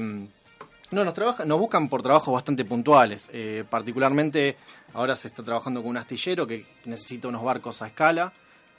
no, 0.90 1.04
nos, 1.04 1.14
trabaja, 1.14 1.44
nos 1.44 1.59
buscan 1.59 1.88
por 1.88 2.02
trabajos 2.02 2.35
bastante 2.35 2.64
puntuales. 2.64 3.30
Eh, 3.32 3.64
particularmente 3.68 4.56
ahora 4.94 5.14
se 5.14 5.28
está 5.28 5.42
trabajando 5.42 5.82
con 5.82 5.90
un 5.90 5.97
astillero 5.97 6.47
que 6.47 6.64
necesita 6.85 7.28
unos 7.28 7.44
barcos 7.44 7.80
a 7.82 7.87
escala 7.87 8.32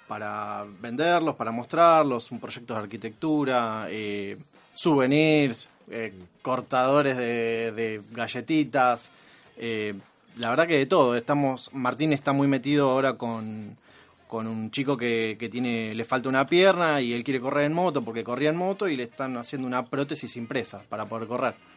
para 0.07 0.65
venderlos, 0.81 1.35
para 1.35 1.51
mostrarlos, 1.51 2.31
un 2.31 2.39
proyecto 2.39 2.73
de 2.73 2.79
arquitectura, 2.81 3.87
eh, 3.89 4.37
souvenirs, 4.73 5.69
eh, 5.89 6.13
cortadores 6.41 7.15
de, 7.15 8.01
galletitas. 8.11 9.11
la 9.57 10.49
verdad 10.49 10.67
que 10.67 10.79
de 10.79 10.85
todo. 10.85 11.15
Estamos, 11.15 11.69
Martín 11.73 12.11
está 12.11 12.33
muy 12.33 12.49
metido 12.49 12.89
ahora 12.89 13.13
con, 13.13 13.77
con 14.27 14.47
un 14.47 14.69
chico 14.69 14.97
que, 14.97 15.37
que 15.39 15.47
tiene 15.47 15.95
le 15.95 16.03
falta 16.03 16.27
una 16.27 16.45
pierna 16.45 16.99
y 16.99 17.13
él 17.13 17.23
quiere 17.23 17.39
correr 17.39 17.65
en 17.65 17.73
moto 17.73 18.01
porque 18.01 18.21
corría 18.21 18.49
en 18.49 18.57
moto 18.57 18.89
y 18.89 18.97
le 18.97 19.03
están 19.03 19.37
haciendo 19.37 19.65
una 19.65 19.85
prótesis 19.85 20.35
impresa 20.35 20.81
para 20.89 21.05
poder 21.05 21.29
correr. 21.29 21.70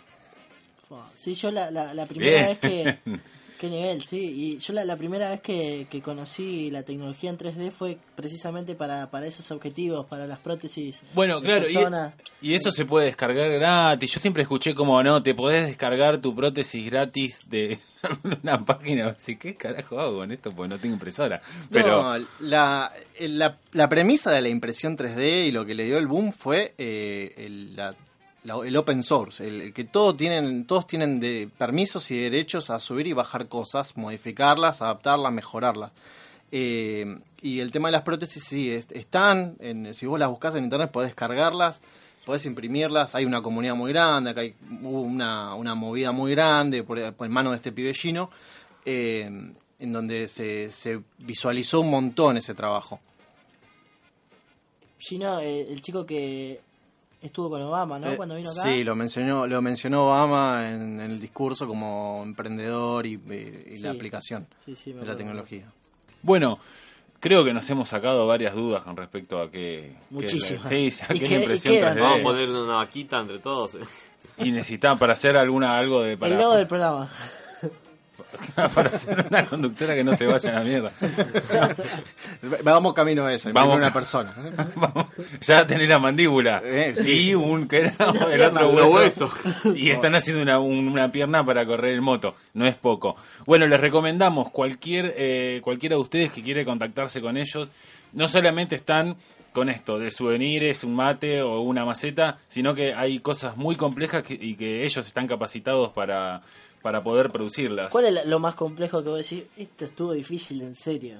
Sí, 1.16 1.34
yo 1.34 1.50
la, 1.50 1.70
la, 1.70 1.94
la 1.94 2.06
primera 2.06 2.32
Bien. 2.32 2.46
vez 2.46 2.58
que... 2.58 2.98
¿Qué 3.58 3.70
nivel? 3.70 4.02
Sí, 4.02 4.18
y 4.18 4.58
yo 4.58 4.72
la, 4.72 4.84
la 4.84 4.96
primera 4.96 5.30
vez 5.30 5.40
que, 5.40 5.86
que 5.88 6.02
conocí 6.02 6.72
la 6.72 6.82
tecnología 6.82 7.30
en 7.30 7.38
3D 7.38 7.70
fue 7.70 7.96
precisamente 8.16 8.74
para, 8.74 9.10
para 9.12 9.26
esos 9.26 9.48
objetivos, 9.52 10.06
para 10.06 10.26
las 10.26 10.40
prótesis 10.40 11.02
Bueno, 11.14 11.40
de 11.40 11.46
claro, 11.46 11.64
y, 12.40 12.48
y 12.50 12.54
eso 12.56 12.72
se 12.72 12.84
puede 12.84 13.06
descargar 13.06 13.48
gratis. 13.52 14.12
Yo 14.12 14.20
siempre 14.20 14.42
escuché 14.42 14.74
como, 14.74 15.00
no, 15.04 15.22
te 15.22 15.34
podés 15.36 15.66
descargar 15.66 16.18
tu 16.20 16.34
prótesis 16.34 16.84
gratis 16.90 17.42
de 17.48 17.78
una 18.42 18.62
página. 18.64 19.10
Así, 19.16 19.36
¿qué 19.36 19.54
carajo 19.54 20.00
hago 20.00 20.18
con 20.18 20.32
esto? 20.32 20.50
Porque 20.50 20.74
no 20.74 20.78
tengo 20.80 20.94
impresora. 20.94 21.40
Pero, 21.70 22.02
No, 22.18 22.26
la, 22.40 22.92
la, 23.20 23.56
la 23.72 23.88
premisa 23.88 24.32
de 24.32 24.42
la 24.42 24.48
impresión 24.48 24.98
3D 24.98 25.46
y 25.46 25.52
lo 25.52 25.64
que 25.64 25.74
le 25.74 25.84
dio 25.84 25.96
el 25.96 26.08
boom 26.08 26.32
fue 26.32 26.74
eh, 26.76 27.32
el, 27.38 27.76
la- 27.76 27.94
el 28.44 28.76
open 28.76 29.02
source, 29.02 29.46
el, 29.46 29.72
que 29.72 29.84
todo 29.84 30.14
tienen, 30.14 30.66
todos 30.66 30.86
tienen 30.86 31.18
de 31.18 31.48
permisos 31.58 32.10
y 32.10 32.18
derechos 32.18 32.70
a 32.70 32.78
subir 32.78 33.06
y 33.06 33.12
bajar 33.12 33.48
cosas, 33.48 33.96
modificarlas, 33.96 34.82
adaptarlas, 34.82 35.32
mejorarlas. 35.32 35.92
Eh, 36.52 37.18
y 37.42 37.60
el 37.60 37.70
tema 37.72 37.88
de 37.88 37.92
las 37.92 38.02
prótesis, 38.02 38.44
sí, 38.44 38.70
est- 38.70 38.92
están, 38.92 39.56
si 39.92 40.06
vos 40.06 40.18
las 40.20 40.28
buscas 40.28 40.54
en 40.54 40.64
internet 40.64 40.90
podés 40.90 41.14
cargarlas, 41.14 41.80
podés 42.24 42.44
imprimirlas, 42.46 43.14
hay 43.14 43.24
una 43.24 43.42
comunidad 43.42 43.74
muy 43.74 43.92
grande, 43.92 44.30
acá 44.30 44.42
hay, 44.42 44.54
una, 44.82 45.54
una 45.54 45.74
movida 45.74 46.12
muy 46.12 46.30
grande 46.32 46.82
por, 46.84 46.98
mano 47.28 47.50
de 47.50 47.56
este 47.56 47.72
pibe 47.72 47.92
chino, 47.92 48.30
eh, 48.84 49.24
en 49.78 49.92
donde 49.92 50.28
se, 50.28 50.70
se 50.70 51.00
visualizó 51.18 51.80
un 51.80 51.90
montón 51.90 52.36
ese 52.36 52.54
trabajo. 52.54 53.00
Gino, 54.98 55.40
eh, 55.40 55.66
el 55.70 55.80
chico 55.82 56.06
que 56.06 56.60
estuvo 57.24 57.50
con 57.50 57.60
Obama, 57.62 57.98
¿no? 57.98 58.10
Eh, 58.10 58.16
Cuando 58.16 58.36
vino 58.36 58.50
acá. 58.50 58.62
Sí, 58.62 58.84
lo 58.84 58.94
mencionó, 58.94 59.46
lo 59.46 59.60
mencionó 59.62 60.06
Obama 60.06 60.68
en, 60.70 61.00
en 61.00 61.10
el 61.10 61.20
discurso 61.20 61.66
como 61.66 62.22
emprendedor 62.24 63.06
y, 63.06 63.20
eh, 63.30 63.72
y 63.72 63.78
la 63.78 63.90
aplicación 63.90 64.46
Sí, 64.64 64.76
sí, 64.76 64.92
me 64.94 65.00
de 65.00 65.06
la 65.06 65.16
tecnología. 65.16 65.64
bueno, 66.22 66.58
creo 67.20 67.44
que 67.44 67.52
nos 67.54 67.68
hemos 67.70 67.88
sacado 67.88 68.26
varias 68.26 68.54
dudas 68.54 68.82
con 68.82 68.96
respecto 68.96 69.40
a 69.40 69.50
qué... 69.50 69.94
Muchísimas. 70.10 70.68
qué- 70.68 70.90
sí, 70.90 71.02
a 71.02 71.08
qué 71.08 71.20
que- 71.20 71.28
la 71.28 71.34
y 71.34 71.38
impresión 71.38 71.74
quedan. 71.74 71.96
3D. 71.96 72.00
Vamos 72.02 72.20
a 72.20 72.22
poner 72.22 72.48
una 72.50 72.74
vaquita 72.76 73.20
entre 73.20 73.38
todos. 73.38 73.74
eh. 73.76 73.80
Y 74.38 74.50
necesitan 74.50 74.98
para 74.98 75.12
hacer 75.14 75.36
alguna 75.36 75.78
algo 75.78 76.02
de... 76.02 76.16
Para, 76.18 76.32
El 76.34 76.38
logo 76.40 76.56
del 76.56 76.66
programa. 76.66 77.08
para 78.74 78.88
hacer 78.88 79.26
una 79.30 79.44
conductora 79.46 79.94
que 79.94 80.04
no 80.04 80.16
se 80.16 80.26
vaya 80.26 80.50
a 80.50 80.52
la 80.54 80.60
mierda. 80.64 80.92
Vamos 82.62 82.94
camino 82.94 83.26
a 83.26 83.32
eso, 83.32 83.50
Vamos. 83.52 83.76
Una 83.76 83.92
persona. 83.92 84.32
Vamos, 84.76 85.06
ya 85.40 85.66
tener 85.66 85.88
la 85.88 85.98
mandíbula 85.98 86.62
Eh, 86.64 86.94
sí. 86.94 87.30
y 87.30 87.34
un 87.34 87.66
que 87.68 87.78
era 87.78 87.94
el 88.32 88.42
otro 88.42 88.70
hueso. 88.70 89.30
y 89.74 89.90
están 89.90 90.14
haciendo 90.14 90.42
una, 90.42 90.58
un- 90.58 90.88
una 90.88 91.10
pierna 91.10 91.44
para 91.44 91.64
correr 91.66 91.92
el 91.94 92.00
moto 92.02 92.34
no 92.54 92.66
es 92.66 92.76
poco 92.76 93.16
bueno 93.46 93.66
les 93.66 93.80
recomendamos 93.80 94.50
cualquier 94.50 95.14
eh, 95.16 95.60
cualquiera 95.62 95.96
de 95.96 96.02
ustedes 96.02 96.32
que 96.32 96.42
quiere 96.42 96.64
contactarse 96.64 97.20
con 97.20 97.36
ellos 97.36 97.68
no 98.12 98.28
solamente 98.28 98.76
están 98.76 99.16
con 99.52 99.68
esto 99.68 99.98
de 99.98 100.10
souvenirs 100.10 100.84
un 100.84 100.94
mate 100.94 101.42
o 101.42 101.60
una 101.60 101.84
maceta 101.84 102.38
sino 102.48 102.74
que 102.74 102.94
hay 102.94 103.20
cosas 103.20 103.56
muy 103.56 103.76
complejas 103.76 104.22
que- 104.22 104.38
y 104.40 104.54
que 104.54 104.84
ellos 104.84 105.06
están 105.06 105.26
capacitados 105.26 105.90
para 105.90 106.42
para 106.84 107.02
poder 107.02 107.30
producirlas 107.30 107.90
¿Cuál 107.90 108.18
es 108.18 108.26
lo 108.26 108.38
más 108.38 108.54
complejo 108.54 109.02
que 109.02 109.08
vos 109.08 109.18
decís? 109.18 109.44
Esto 109.56 109.86
estuvo 109.86 110.12
difícil, 110.12 110.60
en 110.60 110.74
serio. 110.74 111.16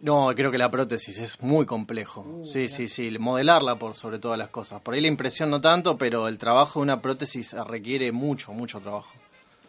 No, 0.00 0.32
creo 0.34 0.50
que 0.50 0.58
la 0.58 0.72
prótesis 0.72 1.18
es 1.18 1.40
muy 1.40 1.66
complejo. 1.66 2.22
Uh, 2.22 2.44
sí, 2.44 2.68
sí, 2.68 2.88
sí, 2.88 3.16
modelarla 3.16 3.76
por 3.76 3.94
sobre 3.94 4.18
todas 4.18 4.36
las 4.36 4.48
cosas. 4.48 4.82
Por 4.82 4.94
ahí 4.94 5.00
la 5.00 5.06
impresión 5.06 5.50
no 5.50 5.60
tanto, 5.60 5.96
pero 5.96 6.26
el 6.26 6.36
trabajo 6.36 6.80
de 6.80 6.82
una 6.82 7.00
prótesis 7.00 7.52
requiere 7.52 8.10
mucho, 8.10 8.52
mucho 8.52 8.80
trabajo. 8.80 9.12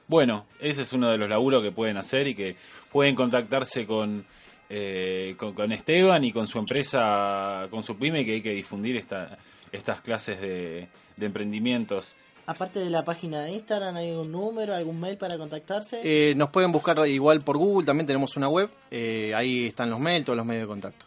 Bueno, 0.08 0.48
ese 0.60 0.82
es 0.82 0.93
uno 0.93 1.12
de 1.12 1.20
los 1.20 1.29
laburos 1.29 1.62
que 1.62 1.72
pueden 1.72 1.98
hacer 1.98 2.25
y 2.25 2.34
que 2.34 2.55
pueden 2.91 3.13
contactarse 3.13 3.86
con, 3.86 4.25
eh, 4.67 5.36
con, 5.38 5.53
con 5.53 5.72
Esteban 5.72 6.24
y 6.24 6.32
con 6.32 6.48
su 6.48 6.58
empresa, 6.58 7.67
con 7.70 7.84
su 7.84 7.96
pyme, 7.98 8.25
que 8.25 8.34
hay 8.34 8.41
que 8.41 8.55
difundir 8.55 8.98
esta, 8.98 9.38
estas 9.72 10.01
clases 10.01 10.41
de, 10.41 10.88
de 11.17 11.25
emprendimientos. 11.27 12.15
Aparte 12.45 12.79
de 12.79 12.89
la 12.89 13.05
página 13.05 13.39
de 13.41 13.51
Instagram, 13.53 13.95
¿hay 13.95 14.09
algún 14.12 14.31
número, 14.31 14.75
algún 14.75 15.00
mail 15.00 15.17
para 15.17 15.38
contactarse? 15.38 16.01
Eh, 16.03 16.35
nos 16.35 16.50
pueden 16.50 16.71
buscar 16.73 17.07
igual 17.07 17.39
por 17.39 17.57
Google, 17.57 17.85
también 17.85 18.05
tenemos 18.05 18.35
una 18.35 18.50
web. 18.50 18.69
eh, 18.91 19.31
ahí 19.35 19.67
están 19.67 19.89
los 19.89 20.00
mails, 20.00 20.25
todos 20.25 20.35
los 20.38 20.45
medios 20.45 20.63
de 20.63 20.67
contacto. 20.67 21.05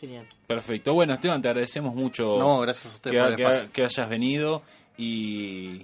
Genial. 0.00 0.26
Perfecto. 0.46 0.92
Bueno, 0.94 1.14
Esteban, 1.14 1.40
te 1.42 1.48
agradecemos 1.48 1.94
mucho 1.94 2.36
No, 2.38 2.60
gracias 2.60 2.92
a 2.92 2.96
usted 2.96 3.10
que, 3.10 3.18
por 3.18 3.28
el 3.30 3.36
que- 3.36 3.42
espacio. 3.42 3.68
que 3.72 3.84
hayas 3.84 4.08
venido 4.08 4.62
y, 4.96 5.82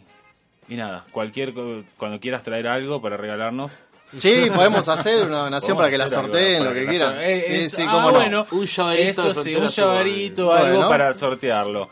y 0.69 0.77
nada, 0.77 1.05
cualquier 1.13 1.53
co- 1.55 1.83
cuando 1.97 2.21
quieras 2.21 2.43
traer 2.43 2.69
algo 2.69 3.01
para 3.03 3.17
regalarnos. 3.17 3.73
Sí, 4.15 4.49
podemos 4.55 4.87
hacer 4.91 5.23
una 5.25 5.39
donación 5.45 5.75
para 5.77 5.89
que 5.89 5.97
la 5.97 6.05
algo 6.05 6.17
sorteen, 6.17 6.63
lo 6.63 6.75
que 6.75 6.87
quieran. 6.87 7.17
eh, 7.19 7.43
Sí, 7.47 7.55
es- 7.55 7.73
sí, 7.73 7.83
ah, 7.89 7.91
cómo 7.91 8.11
no. 8.11 8.19
bueno, 8.19 8.47
Un 8.51 8.67
llaverito 8.67 9.31
Eso 9.31 9.43
sí, 9.43 9.55
un 9.55 9.67
llaverito, 9.69 10.53
algo 10.53 10.75
Bueno. 10.77 10.89
para 10.91 11.15
sortearlo. 11.15 11.89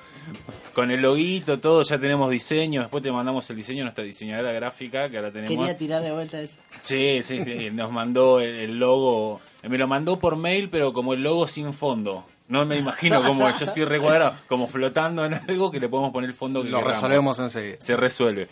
Con 0.74 0.90
el 0.90 1.00
loguito, 1.02 1.58
todo, 1.58 1.82
ya 1.82 1.98
tenemos 1.98 2.30
diseño. 2.30 2.82
Después 2.82 3.02
te 3.02 3.10
mandamos 3.10 3.48
el 3.50 3.56
diseño 3.56 3.78
de 3.78 3.84
nuestra 3.84 4.04
diseñadora 4.04 4.52
gráfica, 4.52 5.08
que 5.10 5.16
ahora 5.16 5.30
tenemos. 5.32 5.56
Quería 5.56 5.76
tirar 5.76 6.02
de 6.02 6.12
vuelta 6.12 6.40
eso. 6.40 6.58
Sí, 6.82 7.20
sí, 7.22 7.42
sí, 7.44 7.70
nos 7.72 7.90
mandó 7.92 8.40
el, 8.40 8.50
el 8.54 8.78
logo. 8.78 9.40
Me 9.68 9.76
lo 9.78 9.86
mandó 9.88 10.18
por 10.18 10.36
mail, 10.36 10.68
pero 10.70 10.92
como 10.92 11.14
el 11.14 11.22
logo 11.22 11.46
sin 11.48 11.72
fondo. 11.74 12.24
No 12.48 12.66
me 12.66 12.76
imagino 12.78 13.22
como 13.22 13.48
yo 13.48 13.64
soy 13.66 13.84
recuadrado, 13.84 14.34
como 14.48 14.66
flotando 14.66 15.24
en 15.24 15.34
algo 15.34 15.70
que 15.70 15.78
le 15.78 15.88
podemos 15.88 16.12
poner 16.12 16.30
el 16.30 16.34
fondo 16.34 16.64
que 16.64 16.68
Lo 16.68 16.78
queramos. 16.78 16.96
resolvemos 16.96 17.38
enseguida. 17.38 17.76
Se 17.78 17.94
resuelve. 17.94 18.48